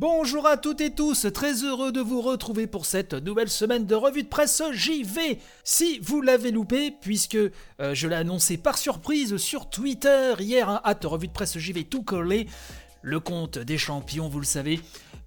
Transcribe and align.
Bonjour 0.00 0.46
à 0.46 0.56
toutes 0.56 0.80
et 0.80 0.92
tous, 0.92 1.26
très 1.34 1.64
heureux 1.64 1.90
de 1.90 2.00
vous 2.00 2.20
retrouver 2.20 2.68
pour 2.68 2.86
cette 2.86 3.14
nouvelle 3.14 3.48
semaine 3.48 3.84
de 3.84 3.96
revue 3.96 4.22
de 4.22 4.28
presse 4.28 4.62
JV. 4.70 5.40
Si 5.64 5.98
vous 5.98 6.22
l'avez 6.22 6.52
loupé, 6.52 6.92
puisque 6.92 7.34
euh, 7.34 7.50
je 7.94 8.06
l'ai 8.06 8.14
annoncé 8.14 8.58
par 8.58 8.78
surprise 8.78 9.38
sur 9.38 9.68
Twitter 9.68 10.34
hier, 10.38 10.68
hein, 10.68 10.80
hâte 10.84 11.04
revue 11.04 11.26
de 11.26 11.32
presse 11.32 11.58
JV 11.58 11.82
tout 11.82 12.04
collé, 12.04 12.46
le 13.02 13.18
compte 13.18 13.58
des 13.58 13.76
champions, 13.76 14.28
vous 14.28 14.38
le 14.38 14.44
savez, 14.44 14.78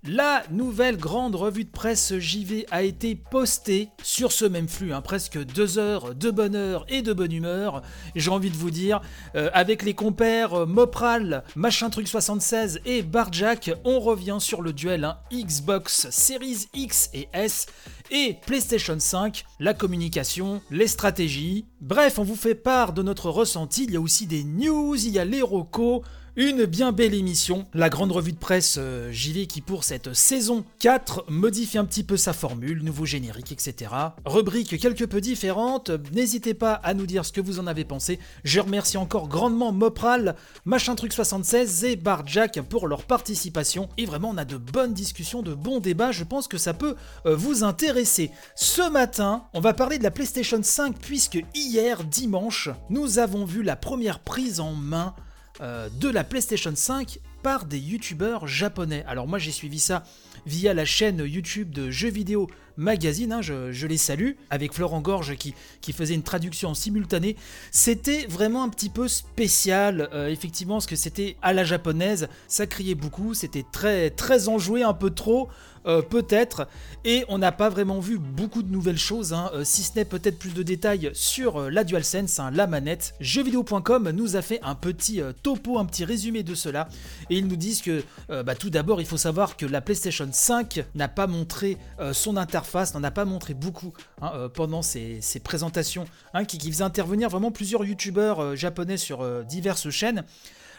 la 0.03 0.43
nouvelle 0.49 0.97
grande 0.97 1.35
revue 1.35 1.63
de 1.63 1.69
presse 1.69 2.17
JV 2.17 2.65
a 2.71 2.81
été 2.81 3.15
postée 3.15 3.89
sur 4.01 4.31
ce 4.31 4.45
même 4.45 4.67
flux, 4.67 4.93
hein, 4.93 5.01
presque 5.01 5.37
deux 5.37 5.77
heures 5.77 6.15
de 6.15 6.31
bonheur 6.31 6.85
et 6.89 7.03
de 7.03 7.13
bonne 7.13 7.31
humeur, 7.31 7.83
j'ai 8.15 8.31
envie 8.31 8.49
de 8.49 8.57
vous 8.57 8.71
dire, 8.71 9.01
euh, 9.35 9.51
avec 9.53 9.83
les 9.83 9.93
compères 9.93 10.61
euh, 10.61 10.65
Mopral, 10.65 11.43
Machin 11.55 11.91
Truc 11.91 12.07
76 12.07 12.79
et 12.85 13.03
Barjack, 13.03 13.71
on 13.83 13.99
revient 13.99 14.37
sur 14.39 14.63
le 14.63 14.73
duel 14.73 15.03
hein, 15.03 15.19
Xbox 15.31 16.09
Series 16.09 16.67
X 16.73 17.11
et 17.13 17.29
S 17.33 17.67
et 18.09 18.37
PlayStation 18.47 18.99
5, 18.99 19.45
la 19.59 19.75
communication, 19.75 20.61
les 20.71 20.87
stratégies. 20.87 21.65
Bref, 21.79 22.17
on 22.17 22.23
vous 22.23 22.35
fait 22.35 22.55
part 22.55 22.93
de 22.93 23.03
notre 23.03 23.29
ressenti, 23.29 23.83
il 23.83 23.91
y 23.91 23.97
a 23.97 24.01
aussi 24.01 24.25
des 24.25 24.43
news, 24.43 24.95
il 24.95 25.11
y 25.11 25.19
a 25.19 25.25
les 25.25 25.43
rocos, 25.43 26.03
une 26.37 26.65
bien 26.65 26.93
belle 26.93 27.13
émission, 27.13 27.65
la 27.73 27.89
grande 27.89 28.13
revue 28.13 28.31
de 28.31 28.37
presse 28.37 28.77
euh, 28.79 29.11
JV 29.11 29.47
qui 29.47 29.59
pour 29.59 29.83
cette 29.83 30.13
saison 30.13 30.63
4 30.79 31.25
modifie 31.27 31.77
un 31.77 31.83
petit 31.83 32.03
peu 32.03 32.15
sa 32.15 32.31
formule, 32.31 32.83
nouveau 32.83 33.05
générique, 33.05 33.51
etc. 33.51 33.91
Rubrique 34.25 34.79
quelque 34.79 35.03
peu 35.03 35.19
différente, 35.19 35.91
n'hésitez 36.13 36.53
pas 36.53 36.73
à 36.73 36.93
nous 36.93 37.05
dire 37.05 37.25
ce 37.25 37.33
que 37.33 37.41
vous 37.41 37.59
en 37.59 37.67
avez 37.67 37.83
pensé. 37.83 38.17
Je 38.45 38.61
remercie 38.61 38.97
encore 38.97 39.27
grandement 39.27 39.73
Mopral, 39.73 40.35
Machin 40.63 40.95
Truc 40.95 41.11
76 41.11 41.83
et 41.83 41.95
Barjack 41.97 42.61
pour 42.61 42.87
leur 42.87 43.03
participation. 43.03 43.89
Et 43.97 44.05
vraiment, 44.05 44.29
on 44.29 44.37
a 44.37 44.45
de 44.45 44.57
bonnes 44.57 44.93
discussions, 44.93 45.41
de 45.41 45.53
bons 45.53 45.81
débats, 45.81 46.13
je 46.13 46.23
pense 46.23 46.47
que 46.47 46.57
ça 46.57 46.73
peut 46.73 46.95
euh, 47.25 47.35
vous 47.35 47.65
intéresser. 47.65 48.31
Ce 48.55 48.89
matin, 48.89 49.43
on 49.53 49.59
va 49.59 49.73
parler 49.73 49.97
de 49.97 50.03
la 50.03 50.11
PlayStation 50.11 50.61
5 50.63 50.97
puisque 50.97 51.43
hier, 51.53 52.05
dimanche, 52.05 52.69
nous 52.89 53.19
avons 53.19 53.43
vu 53.43 53.63
la 53.63 53.75
première 53.75 54.19
prise 54.19 54.61
en 54.61 54.73
main 54.73 55.13
euh, 55.59 55.89
de 55.99 56.07
la 56.09 56.23
PlayStation 56.23 56.71
5 56.73 57.19
par 57.43 57.65
des 57.65 57.79
youtubeurs 57.79 58.47
japonais. 58.47 59.03
Alors 59.07 59.27
moi 59.27 59.39
j'ai 59.39 59.51
suivi 59.51 59.79
ça 59.79 60.03
via 60.45 60.73
la 60.73 60.85
chaîne 60.85 61.23
YouTube 61.25 61.71
de 61.71 61.89
Jeux 61.89 62.09
Vidéo 62.09 62.47
Magazine, 62.77 63.31
hein, 63.33 63.41
je, 63.41 63.85
les 63.85 63.97
salue, 63.97 64.31
avec 64.49 64.73
Florent 64.73 65.01
Gorge 65.01 65.35
qui, 65.35 65.53
faisait 65.93 66.15
une 66.15 66.23
traduction 66.23 66.69
en 66.69 66.73
simultané. 66.73 67.35
C'était 67.69 68.25
vraiment 68.27 68.63
un 68.63 68.69
petit 68.69 68.89
peu 68.89 69.07
spécial, 69.07 70.09
euh, 70.13 70.29
effectivement, 70.29 70.75
parce 70.75 70.87
que 70.87 70.95
c'était 70.95 71.35
à 71.41 71.53
la 71.53 71.63
japonaise, 71.63 72.27
ça 72.47 72.65
criait 72.65 72.95
beaucoup, 72.95 73.33
c'était 73.33 73.65
très, 73.71 74.09
très 74.09 74.47
enjoué, 74.47 74.83
un 74.83 74.93
peu 74.93 75.11
trop. 75.11 75.49
Euh, 75.87 76.03
peut-être, 76.03 76.67
et 77.05 77.25
on 77.27 77.39
n'a 77.39 77.51
pas 77.51 77.69
vraiment 77.69 77.99
vu 77.99 78.19
beaucoup 78.19 78.61
de 78.61 78.71
nouvelles 78.71 78.99
choses, 78.99 79.33
hein, 79.33 79.49
euh, 79.53 79.63
si 79.63 79.81
ce 79.81 79.95
n'est 79.95 80.05
peut-être 80.05 80.37
plus 80.37 80.53
de 80.53 80.61
détails 80.61 81.09
sur 81.13 81.57
euh, 81.57 81.69
la 81.71 81.83
DualSense, 81.83 82.39
hein, 82.39 82.51
la 82.51 82.67
manette. 82.67 83.15
Jeuxvideo.com 83.19 84.11
nous 84.11 84.35
a 84.35 84.43
fait 84.43 84.59
un 84.61 84.75
petit 84.75 85.21
topo, 85.41 85.79
un 85.79 85.85
petit 85.85 86.05
résumé 86.05 86.43
de 86.43 86.53
cela, 86.53 86.87
et 87.31 87.37
ils 87.37 87.47
nous 87.47 87.55
disent 87.55 87.81
que 87.81 88.03
bah, 88.29 88.55
tout 88.55 88.69
d'abord 88.69 89.01
il 89.01 89.07
faut 89.07 89.17
savoir 89.17 89.57
que 89.57 89.65
la 89.65 89.81
PlayStation 89.81 90.27
5 90.31 90.85
n'a 90.95 91.07
pas 91.07 91.27
montré 91.27 91.77
son 92.13 92.37
interface, 92.37 92.93
n'en 92.93 93.03
a 93.03 93.11
pas 93.11 93.25
montré 93.25 93.53
beaucoup 93.53 93.93
hein, 94.21 94.49
pendant 94.53 94.81
ses, 94.81 95.21
présentations, 95.43 96.05
qui, 96.47 96.57
qui 96.57 96.71
faisaient 96.71 96.83
intervenir 96.83 97.29
vraiment 97.29 97.51
plusieurs 97.51 97.83
youtubeurs 97.83 98.55
japonais 98.55 98.97
sur 98.97 99.25
diverses 99.45 99.89
chaînes. 99.89 100.23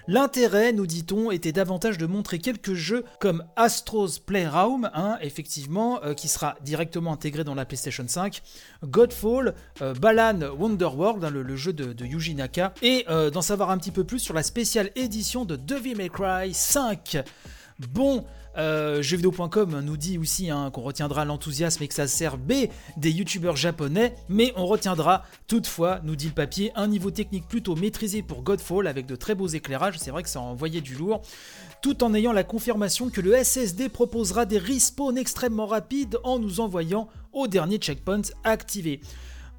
L'intérêt, 0.09 0.73
nous 0.73 0.87
dit-on, 0.87 1.31
était 1.31 1.53
davantage 1.53 1.97
de 1.97 2.07
montrer 2.07 2.39
quelques 2.39 2.75
jeux 2.75 3.05
comme 3.21 3.45
Astro's 3.57 4.19
Playroom, 4.19 4.91
hein, 4.95 5.17
effectivement, 5.21 6.03
euh, 6.03 6.15
qui 6.15 6.29
sera 6.29 6.57
directement 6.65 7.13
intégré 7.13 7.45
dans 7.45 7.55
la 7.55 7.65
PlayStation 7.65 8.05
5, 8.07 8.43
Godfall, 8.85 9.55
euh, 9.81 9.95
Balan 9.95 10.41
Wonderworld, 10.59 11.25
hein, 11.25 11.31
le, 11.31 11.57
jeu 11.57 11.73
de, 11.73 12.05
Yuji 12.05 12.35
Naka, 12.35 12.75
et 12.83 13.05
euh, 13.09 13.31
d'en 13.31 13.43
savoir 13.43 13.71
un 13.71 13.79
petit 13.79 13.93
peu 13.93 14.05
plus 14.05 14.19
sur 14.19 14.35
la 14.35 14.43
spéciale 14.43 14.91
édition 14.97 15.45
de 15.45 15.57
Devil 15.57 15.95
May 15.95 16.09
Cry 16.09 16.53
5. 16.53 17.19
Bon, 17.79 18.25
euh, 18.57 19.03
jeuxvideo.com 19.03 19.81
nous 19.81 19.97
dit 19.97 20.19
aussi 20.19 20.51
hein, 20.51 20.71
qu'on 20.71 20.83
retiendra 20.83 21.25
l'enthousiasme 21.25 21.83
et 21.83 21.89
que 21.89 21.95
ça 21.95 22.07
sert 22.07 22.37
B 22.37 22.53
des 22.97 23.11
youtubeurs 23.11 23.57
japonais, 23.57 24.15
mais 24.29 24.53
on 24.57 24.67
retiendra 24.67 25.25
toutefois, 25.47 26.01
nous 26.05 26.17
dit 26.17 26.29
le 26.29 26.35
papier, 26.35 26.73
un 26.75 26.89
niveau 26.89 27.11
technique 27.11 27.49
plutôt 27.49 27.77
maîtrisé 27.77 28.23
pour 28.23 28.43
Godfall 28.43 28.87
avec 28.87 29.07
de 29.07 29.17
très 29.17 29.35
beaux 29.35 29.49
éclairages, 29.49 29.99
c'est 29.99 30.11
vrai 30.11 30.23
que 30.23 30.29
ça 30.29 30.41
envoyait 30.41 30.81
du 30.81 30.95
lourd, 30.95 31.23
tout 31.81 32.05
en 32.05 32.15
ayant 32.15 32.33
la 32.33 32.45
confirmation 32.45 33.11
que 33.11 33.21
le 33.21 33.43
SSD 33.43 33.89
proposera 33.89 34.47
des 34.47 34.59
respawns 34.59 35.17
extrêmement 35.17 35.67
rapides 35.67 36.19
en 36.25 36.39
nous 36.39 36.61
envoyant 36.61 37.09
au 37.33 37.47
dernier 37.49 37.79
checkpoint 37.79 38.23
activé. 38.45 39.01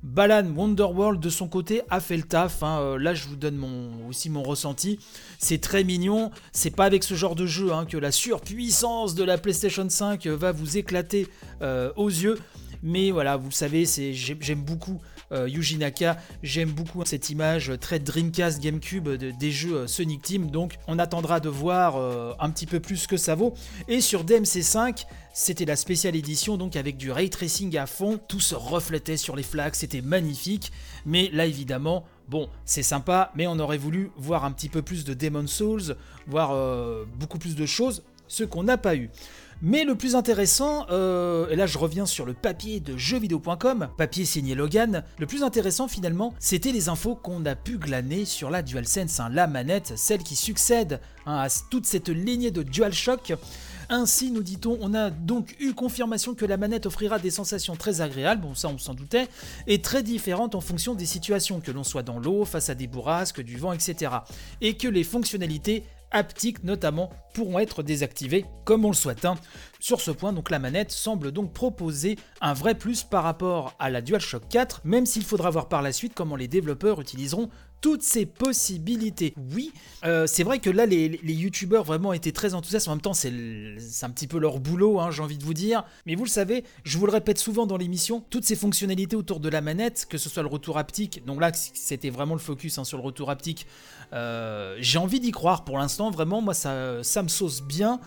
Balan 0.04 0.46
Wonderworld 0.56 1.22
de 1.22 1.30
son 1.30 1.48
côté 1.48 1.82
a 1.90 2.00
fait 2.02 2.18
le 2.18 2.24
taf. 2.24 2.62
Hein. 2.62 2.80
Euh, 2.82 2.98
là, 2.98 3.14
je 3.14 3.28
vous 3.28 3.38
donne 3.38 3.56
mon, 3.56 4.08
aussi 4.10 4.30
mon 4.30 4.44
ressenti. 4.44 5.00
C'est 5.40 5.62
très 5.62 5.84
mignon. 5.86 6.30
C'est 6.52 6.76
pas 6.76 6.86
avec 6.86 7.04
ce 7.04 7.14
genre 7.14 7.36
de 7.36 7.46
jeu 7.46 7.72
hein, 7.72 7.86
que 7.86 7.98
la 7.98 8.12
surpuissance 8.12 9.16
de 9.16 9.24
la 9.24 9.38
PlayStation 9.38 9.88
5 9.90 10.28
va 10.28 10.52
vous 10.52 10.78
éclater 10.78 11.28
euh, 11.62 11.92
aux 11.96 12.10
yeux. 12.10 12.38
Mais 12.84 13.12
voilà, 13.12 13.38
vous 13.38 13.52
savez, 13.52 13.86
j'aime 13.86 14.62
beaucoup 14.62 15.02
euh, 15.32 15.50
Yuji 15.50 15.78
Naka, 15.78 16.18
j'aime 16.44 16.70
beaucoup 16.70 17.04
cette 17.06 17.30
image 17.30 17.72
très 17.80 18.00
Dreamcast 18.00 18.62
GameCube 18.62 19.10
des 19.10 19.52
jeux 19.52 19.88
Sonic 19.88 20.22
Team. 20.22 20.52
Donc, 20.52 20.76
on 20.88 21.00
attendra 21.00 21.40
de 21.40 21.50
voir 21.50 21.98
un 22.40 22.50
petit 22.52 22.66
peu 22.66 22.80
plus 22.80 22.98
ce 22.98 23.08
que 23.08 23.18
ça 23.18 23.36
vaut. 23.36 23.54
Et 23.88 24.02
sur 24.02 24.26
DMC5, 24.26 25.06
c'était 25.34 25.66
la 25.66 25.76
spéciale 25.76 26.16
édition 26.16 26.58
donc 26.58 26.76
avec 26.76 26.96
du 26.96 27.12
ray 27.12 27.30
tracing 27.30 27.76
à 27.78 27.88
fond, 27.88 28.20
tout 28.28 28.40
se 28.40 28.54
reflétait 28.54 29.18
sur 29.18 29.36
les 29.36 29.44
flaques, 29.44 29.76
c'était 29.76 30.02
magnifique. 30.02 30.72
Mais 31.06 31.30
là 31.34 31.46
évidemment, 31.48 32.06
bon, 32.30 32.50
c'est 32.66 32.84
sympa, 32.84 33.32
mais 33.36 33.48
on 33.48 33.58
aurait 33.60 33.78
voulu 33.78 34.12
voir 34.16 34.46
un 34.46 34.52
petit 34.52 34.70
peu 34.70 34.82
plus 34.82 35.04
de 35.04 35.14
Demon 35.14 35.48
Souls, 35.48 35.96
voir 36.28 36.52
euh, 36.52 37.06
beaucoup 37.16 37.40
plus 37.40 37.56
de 37.56 37.66
choses, 37.66 38.04
ce 38.28 38.44
qu'on 38.44 38.64
n'a 38.64 38.78
pas 38.78 38.96
eu. 38.96 39.10
Mais 39.66 39.86
le 39.86 39.96
plus 39.96 40.18
intéressant, 40.18 40.86
euh, 40.92 41.48
et 41.48 41.56
là 41.56 41.68
je 41.68 41.78
reviens 41.78 42.06
sur 42.06 42.26
le 42.26 42.34
papier 42.34 42.82
de 42.82 42.98
jeuxvideo.com, 42.98 43.88
papier 43.98 44.26
signé 44.26 44.56
Logan, 44.56 45.06
le 45.18 45.26
plus 45.26 45.42
intéressant 45.42 45.88
finalement, 45.88 46.34
c'était 46.38 46.74
les 46.74 46.90
infos 46.90 47.16
qu'on 47.16 47.46
a 47.46 47.56
pu 47.56 47.78
glaner 47.78 48.26
sur 48.26 48.50
la 48.50 48.62
DualSense, 48.62 49.22
hein, 49.22 49.30
la 49.32 49.48
manette, 49.48 49.94
celle 49.96 50.22
qui 50.22 50.36
succède 50.36 51.00
hein, 51.26 51.38
à 51.38 51.48
toute 51.70 51.86
cette 51.86 52.10
lignée 52.10 52.52
de 52.52 52.62
DualShock. 52.62 53.36
Ainsi, 53.88 54.32
nous 54.32 54.44
dit-on, 54.44 54.78
on 54.82 54.94
a 54.94 55.10
donc 55.10 55.56
eu 55.62 55.74
confirmation 55.74 56.36
que 56.36 56.44
la 56.44 56.58
manette 56.58 56.86
offrira 56.86 57.18
des 57.18 57.32
sensations 57.32 57.78
très 57.78 58.02
agréables, 58.02 58.42
bon 58.42 58.56
ça 58.56 58.68
on 58.68 58.78
s'en 58.78 58.94
doutait, 58.94 59.30
et 59.68 59.82
très 59.82 60.04
différentes 60.04 60.56
en 60.56 60.62
fonction 60.62 60.94
des 60.94 61.06
situations, 61.06 61.62
que 61.62 61.72
l'on 61.72 61.86
soit 61.86 62.04
dans 62.04 62.20
l'eau, 62.20 62.44
face 62.44 62.68
à 62.68 62.76
des 62.76 62.88
bourrasques, 62.88 63.40
du 63.40 63.56
vent, 63.56 63.72
etc. 63.72 64.12
Et 64.60 64.76
que 64.76 64.90
les 64.90 65.06
fonctionnalités 65.06 65.86
haptiques 66.14 66.64
notamment 66.64 67.10
pourront 67.34 67.60
être 67.60 67.84
désactivées 67.84 68.46
comme 68.64 68.86
on 68.86 68.90
le 68.90 68.96
souhaite. 68.96 69.26
Hein. 69.26 69.36
Sur 69.80 70.00
ce 70.00 70.12
point, 70.12 70.32
donc 70.32 70.50
la 70.50 70.60
manette 70.60 70.92
semble 70.92 71.32
donc 71.32 71.52
proposer 71.52 72.18
un 72.40 72.54
vrai 72.54 72.76
plus 72.76 73.04
par 73.04 73.24
rapport 73.24 73.76
à 73.80 73.90
la 73.90 74.02
DualShock 74.02 74.48
4, 74.48 74.82
même 74.86 75.06
s'il 75.06 75.24
faudra 75.24 75.50
voir 75.50 75.68
par 75.68 75.82
la 75.82 75.92
suite 75.92 76.14
comment 76.16 76.36
les 76.36 76.48
développeurs 76.48 77.02
utiliseront 77.02 77.50
toutes 77.84 78.02
ces 78.02 78.26
possibilités. 78.26 79.34
Oui, 79.54 79.74
euh, 80.06 80.26
c'est 80.26 80.44
vrai 80.44 80.60
que 80.60 80.70
là, 80.70 80.86
les, 80.86 81.20
youtubeurs 81.22 81.84
vraiment 81.84 82.14
étaient 82.14 82.32
très 82.32 82.54
enthousiastes. 82.54 82.88
En 82.88 82.92
même 82.92 83.02
temps, 83.02 83.14
c'est 83.14 83.30
un 83.30 84.10
petit 84.10 84.28
peu 84.28 84.40
leur 84.40 84.62
boulot, 84.62 85.02
hein, 85.02 85.12
j'ai 85.12 85.22
envie 85.22 85.38
de 85.38 85.44
vous 85.44 85.54
dire. 85.54 85.84
Mais 86.06 86.16
vous 86.16 86.24
le 86.24 86.30
savez, 86.30 86.64
je 86.86 86.98
vous 86.98 87.06
le 87.06 87.12
répète 87.12 87.40
souvent 87.40 87.68
dans 87.68 87.76
l'émission, 87.76 88.24
toutes 88.30 88.46
ces 88.46 88.56
fonctionnalités 88.56 89.18
autour 89.18 89.42
de 89.42 89.50
la 89.50 89.60
manette, 89.60 90.06
que 90.10 90.18
ce 90.18 90.30
soit 90.30 90.44
le 90.44 90.48
retour 90.48 90.78
haptique, 90.78 91.26
donc 91.26 91.42
là, 91.42 91.52
c'était 91.54 92.10
vraiment 92.10 92.36
le 92.36 92.40
focus 92.40 92.78
hein, 92.78 92.86
sur 92.86 92.98
le 92.98 93.04
retour 93.04 93.30
haptique. 93.30 93.68
Euh, 94.14 94.76
j'ai 94.80 95.00
envie 95.00 95.20
d'y 95.20 95.32
croire 95.32 95.64
pour 95.64 95.78
l'instant, 95.78 96.12
vraiment, 96.12 96.42
moi 96.42 96.54
ça, 96.54 97.04
ça 97.04 97.24
me 97.24 97.28
sauce 97.28 97.62
bien. 97.62 98.00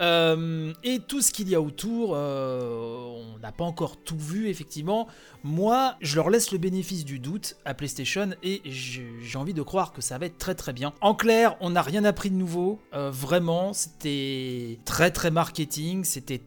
Euh, 0.00 0.72
et 0.84 1.00
tout 1.00 1.20
ce 1.20 1.32
qu'il 1.32 1.48
y 1.48 1.54
a 1.54 1.60
autour, 1.60 2.10
on 2.10 3.38
n'a 3.42 3.52
pas 3.52 3.64
encore 3.64 3.96
tout 3.96 4.18
vu, 4.18 4.48
effectivement. 4.48 5.08
Moi, 5.44 5.94
je 6.00 6.16
leur 6.16 6.30
laisse 6.30 6.50
le 6.50 6.58
bénéfice 6.58 7.04
du 7.04 7.18
doute 7.18 7.56
à 7.64 7.74
PlayStation 7.74 8.30
et 8.42 8.60
j'ai 8.64 9.38
envie 9.38 9.54
de 9.54 9.62
croire 9.62 9.92
que 9.92 10.02
ça 10.02 10.18
va 10.18 10.26
être 10.26 10.38
très 10.38 10.54
très 10.54 10.72
bien. 10.72 10.92
En 11.00 11.14
clair, 11.14 11.56
on 11.60 11.70
n'a 11.70 11.82
rien 11.82 12.04
appris 12.04 12.30
de 12.30 12.34
nouveau. 12.34 12.80
Euh, 12.92 13.10
vraiment, 13.10 13.72
c'était 13.72 14.78
très 14.84 15.10
très 15.10 15.30
marketing, 15.30 16.04
c'était 16.04 16.42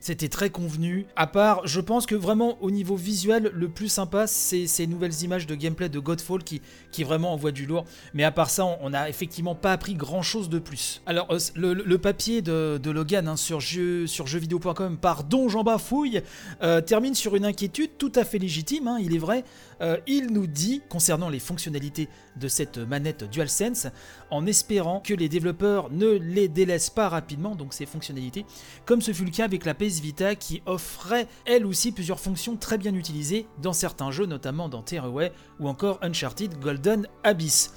c'était 0.00 0.28
très 0.28 0.50
convenu. 0.50 1.06
À 1.16 1.26
part, 1.26 1.66
je 1.66 1.80
pense 1.80 2.06
que 2.06 2.14
vraiment 2.14 2.58
au 2.60 2.70
niveau 2.70 2.96
visuel, 2.96 3.50
le 3.54 3.68
plus 3.68 3.88
sympa, 3.88 4.26
c'est 4.26 4.66
ces 4.66 4.86
nouvelles 4.86 5.22
images 5.22 5.46
de 5.46 5.54
gameplay 5.54 5.88
de 5.88 5.98
Godfall 5.98 6.42
qui, 6.44 6.60
qui 6.92 7.04
vraiment 7.04 7.32
envoient 7.32 7.52
du 7.52 7.66
lourd. 7.66 7.84
Mais 8.14 8.24
à 8.24 8.32
part 8.32 8.50
ça, 8.50 8.64
on 8.80 8.90
n'a 8.90 9.08
effectivement 9.08 9.54
pas 9.54 9.72
appris 9.72 9.94
grand 9.94 10.22
chose 10.22 10.48
de 10.48 10.58
plus. 10.58 11.02
Alors, 11.06 11.28
euh, 11.30 11.38
le, 11.56 11.98
papier 11.98 12.42
de, 12.42 12.90
Logan 12.90 13.28
hein, 13.28 13.36
sur, 13.36 13.60
jeu, 13.60 14.06
sur 14.06 14.26
jeuxvideo.com, 14.26 14.98
pardon, 14.98 15.48
Jean 15.48 15.62
Bafouille, 15.62 16.22
euh, 16.62 16.80
termine 16.80 17.14
sur 17.14 17.36
une 17.36 17.44
inquiétude 17.44 17.90
tout 17.98 18.12
à 18.14 18.24
fait 18.24 18.38
légitime, 18.38 18.88
hein, 18.88 18.98
il 19.00 19.14
est 19.14 19.18
vrai. 19.18 19.44
Euh, 19.80 19.96
il 20.06 20.32
nous 20.32 20.46
dit, 20.46 20.82
concernant 20.88 21.28
les 21.28 21.38
fonctionnalités 21.38 22.08
de 22.36 22.48
cette 22.48 22.78
manette 22.78 23.24
DualSense, 23.24 23.86
en 24.30 24.46
espérant 24.46 25.00
que 25.00 25.14
les 25.14 25.28
développeurs 25.28 25.90
ne 25.90 26.08
les 26.08 26.48
délaissent 26.48 26.90
pas 26.90 27.08
rapidement, 27.08 27.54
donc 27.54 27.72
ces 27.72 27.86
fonctionnalités, 27.86 28.44
comme 28.84 29.00
ce 29.00 29.12
fut 29.12 29.24
le 29.24 29.29
avec 29.38 29.64
la 29.64 29.74
PS 29.74 30.00
Vita 30.00 30.34
qui 30.34 30.62
offrait 30.66 31.28
elle 31.44 31.64
aussi 31.64 31.92
plusieurs 31.92 32.18
fonctions 32.18 32.56
très 32.56 32.78
bien 32.78 32.94
utilisées 32.94 33.46
dans 33.62 33.72
certains 33.72 34.10
jeux, 34.10 34.26
notamment 34.26 34.68
dans 34.68 34.82
Tearaway 34.82 35.32
ou 35.60 35.68
encore 35.68 35.98
Uncharted 36.02 36.58
Golden 36.58 37.06
Abyss 37.22 37.72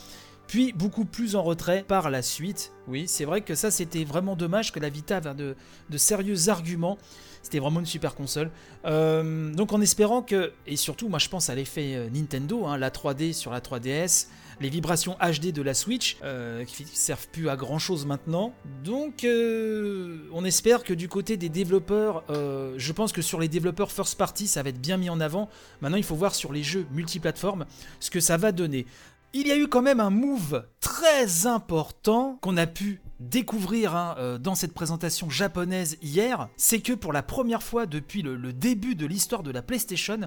puis 0.48 0.74
beaucoup 0.74 1.06
plus 1.06 1.36
en 1.36 1.44
retrait 1.44 1.84
par 1.88 2.10
la 2.10 2.22
suite. 2.22 2.72
Oui, 2.88 3.06
c'est 3.08 3.26
vrai 3.26 3.42
que 3.42 3.56
ça 3.56 3.72
c'était 3.72 4.04
vraiment 4.04 4.36
dommage 4.36 4.72
que 4.72 4.80
la 4.80 4.90
Vita 4.90 5.18
avait 5.18 5.34
de, 5.34 5.56
sérieux 5.98 6.50
arguments 6.50 6.98
c'était 7.44 7.60
vraiment 7.60 7.82
une 7.82 7.86
super 7.86 8.16
console. 8.16 8.50
Euh, 8.86 9.54
donc 9.54 9.74
en 9.74 9.82
espérant 9.82 10.22
que, 10.22 10.54
et 10.66 10.78
surtout 10.78 11.10
moi 11.10 11.20
je 11.20 11.28
pense 11.28 11.50
à 11.50 11.56
l'effet 11.56 11.94
euh, 11.94 12.10
Nintendo, 12.10 12.66
hein, 12.66 12.78
la 12.78 12.90
3D 12.90 13.34
sur 13.34 13.52
la 13.52 13.60
3DS, 13.60 14.28
les 14.62 14.70
vibrations 14.70 15.18
HD 15.20 15.52
de 15.52 15.62
la 15.62 15.74
Switch, 15.74 16.18
euh, 16.24 16.64
qui 16.64 16.86
servent 16.86 17.28
plus 17.28 17.50
à 17.50 17.58
grand 17.58 17.80
chose 17.80 18.06
maintenant. 18.06 18.54
Donc 18.86 19.26
on 19.26 20.46
espère 20.46 20.84
que 20.84 20.94
du 20.94 21.10
côté 21.10 21.36
des 21.36 21.50
développeurs, 21.50 22.24
je 22.30 22.92
pense 22.94 23.12
que 23.12 23.22
sur 23.22 23.42
les 23.42 23.50
développeurs 23.50 23.92
first 23.92 24.18
party 24.18 24.48
ça 24.48 24.64
va 24.64 24.70
être 24.70 24.80
bien 24.80 24.96
mis 24.96 25.10
en 25.10 25.20
avant. 25.20 25.50
Maintenant 25.82 25.98
il 25.98 26.04
faut 26.04 26.16
voir 26.16 26.36
sur 26.36 26.54
les 26.54 26.64
jeux 26.64 26.86
multiplateformes 26.94 27.66
ce 28.00 28.10
que 28.10 28.22
ça 28.22 28.38
va 28.38 28.54
donner. 28.54 28.86
Il 29.36 29.48
y 29.48 29.52
a 29.52 29.58
eu 29.58 29.68
quand 29.68 29.82
même 29.82 30.00
un 30.00 30.12
move 30.12 30.64
très 30.80 31.48
important 31.48 32.38
qu'on 32.42 32.56
a 32.56 32.68
pu 32.68 33.02
découvrir 33.20 33.96
hein, 33.96 34.14
euh, 34.20 34.38
dans 34.38 34.54
cette 34.54 34.76
présentation 34.76 35.28
japonaise 35.28 35.98
hier, 36.04 36.50
c'est 36.56 36.82
que 36.82 36.94
pour 36.94 37.14
la 37.14 37.24
première 37.24 37.64
fois 37.64 37.88
depuis 37.88 38.22
le, 38.22 38.54
début 38.54 38.94
de 38.94 39.08
l'histoire 39.08 39.42
de 39.42 39.50
la 39.50 39.64
PlayStation, 39.64 40.20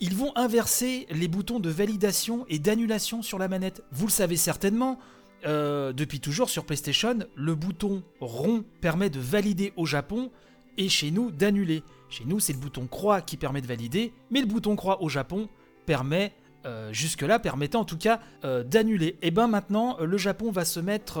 ils 0.00 0.14
vont 0.14 0.36
inverser 0.36 1.06
les 1.10 1.28
boutons 1.28 1.60
de 1.60 1.70
validation 1.70 2.44
et 2.50 2.58
d'annulation 2.58 3.22
sur 3.22 3.38
la 3.38 3.48
manette. 3.48 3.84
Vous 3.90 4.06
le 4.06 4.12
savez 4.12 4.36
certainement, 4.36 4.98
euh, 5.46 5.94
depuis 5.94 6.20
toujours 6.20 6.50
sur 6.50 6.66
PlayStation, 6.66 7.20
le 7.34 7.54
bouton 7.54 8.02
rond 8.20 8.64
permet 8.82 9.08
de 9.08 9.18
valider 9.18 9.72
au 9.78 9.86
Japon 9.86 10.30
et 10.76 10.90
chez 10.90 11.10
nous 11.10 11.30
d'annuler. 11.30 11.82
Chez 12.10 12.26
nous, 12.26 12.38
c'est 12.38 12.52
le 12.52 12.58
bouton 12.58 12.86
croix 12.86 13.22
qui 13.22 13.38
permet 13.38 13.62
de 13.62 13.66
valider, 13.66 14.12
mais 14.30 14.40
le 14.40 14.46
bouton 14.46 14.76
croix 14.76 15.02
au 15.02 15.08
Japon 15.08 15.48
permet 15.86 16.34
euh, 16.64 16.92
jusque-là 16.92 17.38
permettant 17.38 17.80
en 17.80 17.84
tout 17.84 17.98
cas 17.98 18.20
euh, 18.44 18.62
d'annuler. 18.62 19.18
Et 19.20 19.30
ben 19.32 19.48
maintenant, 19.48 19.96
euh, 20.00 20.06
le 20.06 20.16
Japon 20.16 20.52
va 20.52 20.64
se 20.64 20.78
mettre 20.78 21.14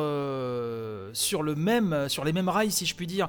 sur, 1.12 1.44
sur 2.08 2.24
les 2.24 2.32
mêmes 2.32 2.48
rails, 2.48 2.70
si 2.70 2.86
je 2.86 2.94
puis 2.94 3.06
dire, 3.06 3.28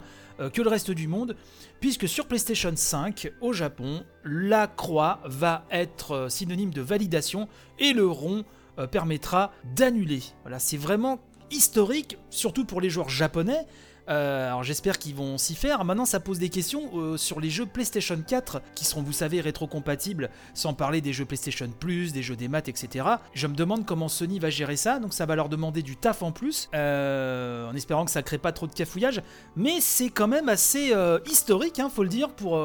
que 0.53 0.61
le 0.61 0.69
reste 0.69 0.91
du 0.91 1.07
monde, 1.07 1.35
puisque 1.79 2.07
sur 2.07 2.27
PlayStation 2.27 2.71
5, 2.75 3.31
au 3.41 3.53
Japon, 3.53 4.03
la 4.23 4.67
croix 4.67 5.19
va 5.25 5.65
être 5.71 6.27
synonyme 6.29 6.71
de 6.71 6.81
validation 6.81 7.47
et 7.79 7.93
le 7.93 8.07
rond 8.07 8.43
permettra 8.91 9.51
d'annuler. 9.75 10.23
Voilà, 10.41 10.57
c'est 10.57 10.77
vraiment 10.77 11.19
historique, 11.51 12.17
surtout 12.31 12.65
pour 12.65 12.81
les 12.81 12.89
joueurs 12.89 13.09
japonais, 13.09 13.67
euh, 14.09 14.47
alors 14.47 14.63
j'espère 14.63 14.97
qu'ils 14.97 15.15
vont 15.15 15.37
s'y 15.37 15.55
faire. 15.55 15.83
Maintenant, 15.85 16.05
ça 16.05 16.19
pose 16.19 16.39
des 16.39 16.49
questions 16.49 16.89
euh, 16.95 17.17
sur 17.17 17.39
les 17.39 17.49
jeux 17.49 17.65
PlayStation 17.65 18.21
4 18.21 18.61
qui 18.75 18.85
seront, 18.85 19.01
vous 19.01 19.13
savez, 19.13 19.41
rétrocompatibles, 19.41 20.29
sans 20.53 20.73
parler 20.73 21.01
des 21.01 21.13
jeux 21.13 21.25
PlayStation 21.25 21.69
Plus, 21.79 22.13
des 22.13 22.23
jeux 22.23 22.35
des 22.35 22.47
maths, 22.47 22.67
etc. 22.67 23.05
Je 23.33 23.47
me 23.47 23.55
demande 23.55 23.85
comment 23.85 24.09
Sony 24.09 24.39
va 24.39 24.49
gérer 24.49 24.75
ça, 24.75 24.99
donc 24.99 25.13
ça 25.13 25.25
va 25.25 25.35
leur 25.35 25.49
demander 25.49 25.81
du 25.81 25.95
taf 25.95 26.23
en 26.23 26.31
plus, 26.31 26.69
euh, 26.73 27.69
en 27.69 27.75
espérant 27.75 28.05
que 28.05 28.11
ça 28.11 28.23
crée 28.23 28.37
pas 28.37 28.51
trop 28.51 28.67
de 28.67 28.73
cafouillage. 28.73 29.21
Mais 29.55 29.79
c'est 29.79 30.09
quand 30.09 30.27
même 30.27 30.49
assez 30.49 30.93
historique, 31.29 31.79
hein, 31.79 31.89
faut 31.93 32.03
le 32.03 32.09
dire, 32.09 32.29
pour, 32.29 32.61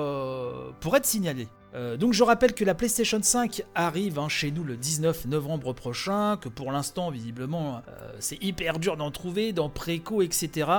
pour 0.81 0.96
être 0.96 1.06
signalé. 1.06 1.49
Euh, 1.75 1.97
donc 1.97 2.12
je 2.12 2.23
rappelle 2.23 2.55
que 2.55 2.65
la 2.65 2.75
PlayStation 2.75 3.20
5 3.23 3.62
arrive 3.75 4.19
hein, 4.19 4.29
chez 4.29 4.50
nous 4.50 4.65
le 4.65 4.76
19 4.76 5.26
novembre 5.26 5.73
prochain, 5.73 6.38
que 6.41 6.49
pour 6.49 6.73
l'instant 6.73 7.11
visiblement 7.11 7.82
euh, 7.88 8.12
c'est 8.20 8.43
hyper 8.43 8.79
dur 8.79 8.97
d'en 8.97 9.11
trouver, 9.11 9.53
dans 9.53 9.69
préco, 9.69 10.23
etc. 10.23 10.70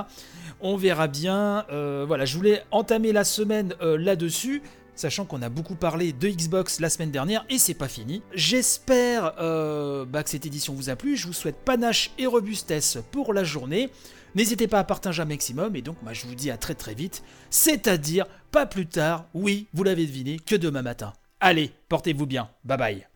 On 0.60 0.76
verra 0.76 1.06
bien. 1.06 1.64
Euh, 1.70 2.04
voilà, 2.06 2.24
je 2.24 2.36
voulais 2.36 2.62
entamer 2.70 3.12
la 3.12 3.24
semaine 3.24 3.74
là-dessus. 3.80 4.62
Sachant 4.96 5.24
qu'on 5.24 5.40
a 5.40 5.48
beaucoup 5.48 5.76
parlé 5.76 6.12
de 6.12 6.28
Xbox 6.28 6.78
la 6.78 6.90
semaine 6.90 7.10
dernière 7.10 7.46
et 7.48 7.56
c'est 7.56 7.72
pas 7.72 7.88
fini. 7.88 8.20
J'espère 8.34 9.32
bah, 10.06 10.22
que 10.22 10.28
cette 10.28 10.44
édition 10.44 10.74
vous 10.74 10.90
a 10.90 10.96
plu. 10.96 11.16
Je 11.16 11.26
vous 11.26 11.32
souhaite 11.32 11.56
panache 11.64 12.10
et 12.18 12.26
robustesse 12.26 12.98
pour 13.10 13.32
la 13.32 13.42
journée. 13.42 13.88
N'hésitez 14.34 14.68
pas 14.68 14.78
à 14.78 14.84
partager 14.84 15.22
un 15.22 15.26
maximum 15.26 15.74
et 15.76 15.82
donc 15.82 16.00
moi 16.02 16.12
je 16.12 16.26
vous 16.26 16.34
dis 16.34 16.50
à 16.50 16.56
très 16.56 16.74
très 16.74 16.94
vite, 16.94 17.22
c'est-à-dire 17.50 18.26
pas 18.50 18.66
plus 18.66 18.86
tard, 18.86 19.26
oui, 19.34 19.68
vous 19.72 19.84
l'avez 19.84 20.06
deviné, 20.06 20.38
que 20.38 20.56
demain 20.56 20.82
matin. 20.82 21.12
Allez, 21.40 21.72
portez-vous 21.88 22.26
bien, 22.26 22.50
bye 22.64 22.78
bye. 22.78 23.09